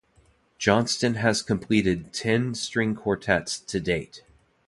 [0.57, 4.23] Johnston has completed ten string quartets to date.